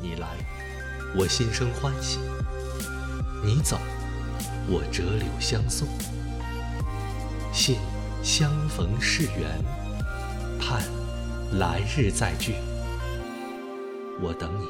[0.00, 0.28] 你来，
[1.16, 2.18] 我心生欢喜；
[3.42, 3.78] 你走，
[4.68, 5.88] 我折柳相送。
[7.52, 7.78] 信
[8.22, 9.62] 相逢是缘，
[10.60, 10.82] 盼
[11.58, 12.54] 来日再聚。
[14.20, 14.66] 我等你，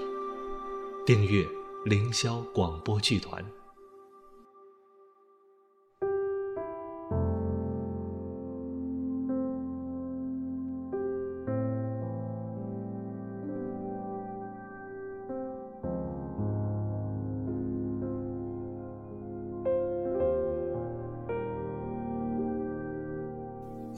[1.04, 1.46] 订阅
[1.84, 3.44] 凌霄广播剧团。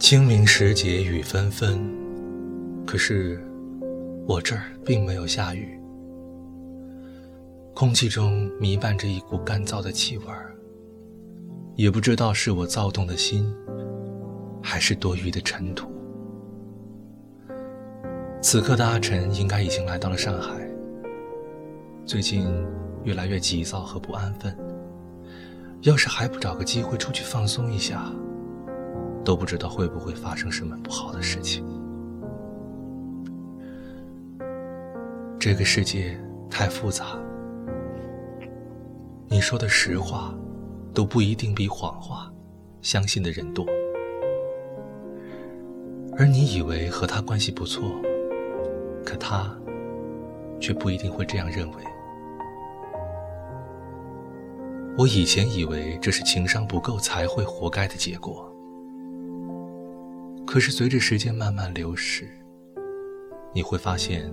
[0.01, 1.79] 清明时节雨纷纷，
[2.87, 3.39] 可是
[4.27, 5.79] 我这儿并没有下雨。
[7.75, 10.57] 空气中弥漫着一股干燥的气味儿，
[11.77, 13.55] 也不知道是我躁动的心，
[14.63, 15.93] 还是多余的尘土。
[18.41, 20.67] 此刻的阿晨应该已经来到了上海，
[22.07, 22.51] 最近
[23.05, 24.57] 越来越急躁和不安分。
[25.83, 28.11] 要是还不找个机会出去放松一下。
[29.25, 31.65] 都不知道会不会发生什么不好的事情。
[35.39, 37.19] 这个世界太复杂，
[39.29, 40.35] 你说的实话
[40.93, 42.31] 都不一定比谎话
[42.83, 43.65] 相信的人多，
[46.19, 47.91] 而你以为和他关系不错，
[49.05, 49.51] 可他
[50.61, 51.77] 却不一定会这样认为。
[54.99, 58.50] 我以前以为这是情商不够才会活该的结果。
[60.53, 62.29] 可是，随着时间慢慢流逝，
[63.55, 64.29] 你会发现，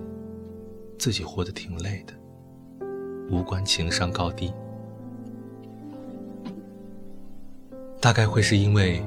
[0.98, 2.12] 自己活得挺累的，
[3.30, 4.52] 无关情商高低。
[8.00, 9.00] 大概会是因为，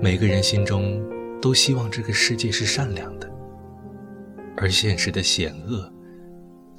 [0.00, 1.02] 每个人心中
[1.42, 3.28] 都希望这个世界是善良的，
[4.56, 5.92] 而现实的险恶，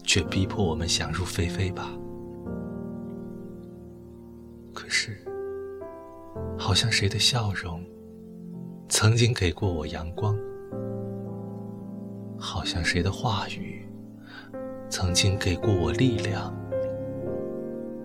[0.05, 1.91] 却逼迫我们想入非非吧。
[4.73, 5.17] 可是，
[6.57, 7.83] 好像谁的笑容。
[8.93, 10.37] 曾经给过我阳光，
[12.37, 13.87] 好像谁的话语
[14.89, 16.53] 曾经给过我力量，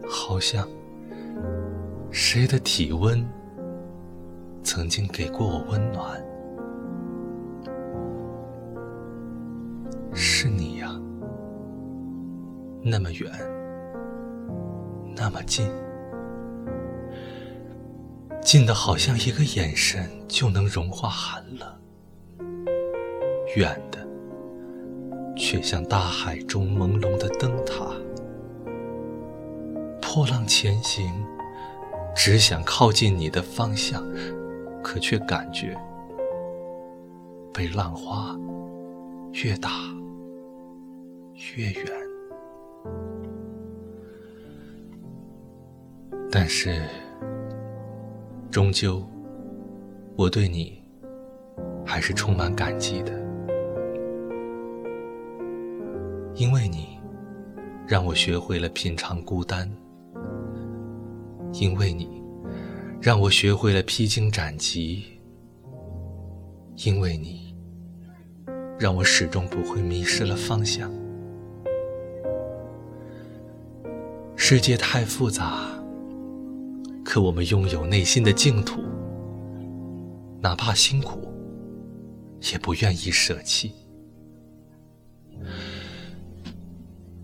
[0.08, 0.66] 好像
[2.12, 3.28] 谁的体温
[4.62, 6.24] 曾经给过我温暖。
[10.14, 10.88] 是你呀，
[12.80, 13.28] 那么远，
[15.16, 15.68] 那么近。
[18.46, 21.68] 近的好像一个眼神就能融化寒冷，
[23.56, 24.06] 远的
[25.34, 27.90] 却像大海中朦胧的灯塔。
[30.00, 31.12] 破浪前行，
[32.14, 34.00] 只想靠近你的方向，
[34.80, 35.76] 可却感觉
[37.52, 38.32] 被浪花
[39.32, 39.70] 越打
[41.56, 41.84] 越远。
[46.30, 46.80] 但是。
[48.56, 49.06] 终究，
[50.16, 50.82] 我对你
[51.84, 53.12] 还是充满感激的，
[56.34, 56.98] 因为你
[57.86, 59.70] 让我学会了品尝孤单，
[61.52, 62.24] 因为你
[62.98, 65.04] 让我学会了披荆斩棘，
[66.76, 67.54] 因为你
[68.78, 70.90] 让我始终不会迷失了方向。
[74.34, 75.68] 世界太复杂。
[77.06, 78.82] 可我们拥有内心的净土，
[80.42, 81.32] 哪怕辛苦，
[82.52, 83.72] 也不愿意舍弃。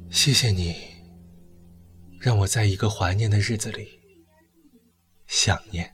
[0.08, 0.76] 谢谢你，
[2.20, 3.88] 让我在一个怀念的日子里
[5.26, 5.92] 想念。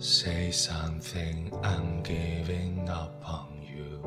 [0.00, 3.98] Say something, I'm giving up on you.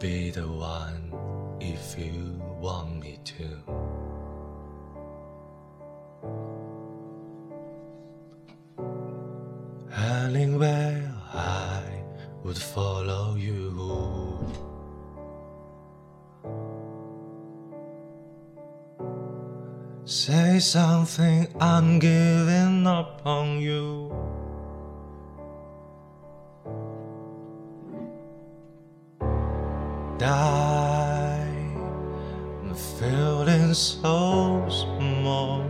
[0.00, 1.12] Be the one
[1.60, 3.95] if you want me to.
[20.08, 24.14] Say something, I'm giving up on you.
[30.16, 31.48] Die,
[32.62, 35.68] I'm feeling so small.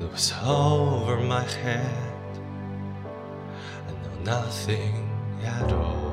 [0.00, 2.40] It was over my head.
[3.86, 5.08] I know nothing
[5.44, 6.03] at all.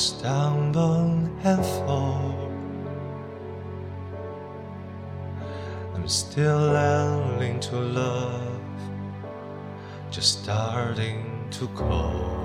[0.00, 2.34] Stumble and fall.
[5.94, 8.62] I'm still learning to love,
[10.10, 12.40] just starting to call.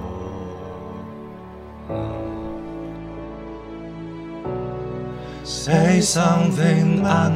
[5.44, 7.35] Say something, I'm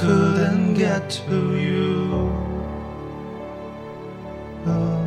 [0.00, 2.32] couldn't get to you.
[4.66, 5.00] Oh.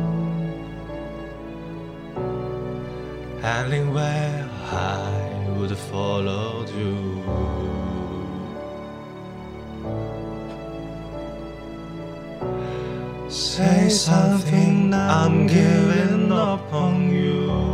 [3.42, 6.94] Anywhere I would have followed you.
[13.28, 17.73] Say something, I'm giving up on you.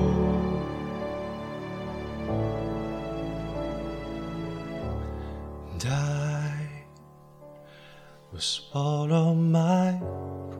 [8.41, 10.01] Will swallow my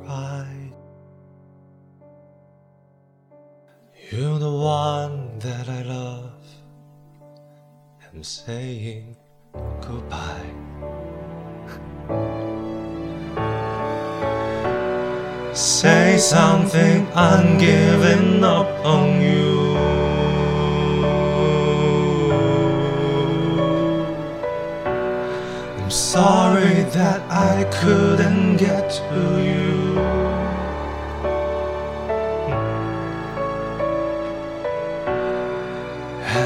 [0.05, 0.75] pride.
[4.11, 6.45] You're the one that I love.
[8.05, 9.17] I'm saying
[9.81, 10.51] goodbye.
[15.55, 19.50] Say something, I'm giving up on you.
[26.13, 29.97] Sorry that I couldn't get to you.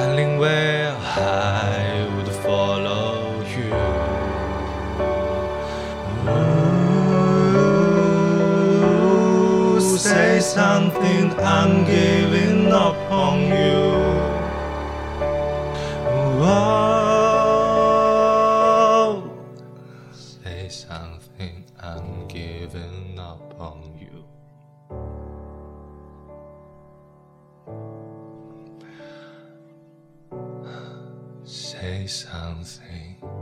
[0.05, 3.72] Anywhere I would follow you.
[9.00, 13.94] Ooh, say something, I'm giving up on you.
[21.94, 24.25] I'm giving up on you.
[31.44, 33.34] Say something.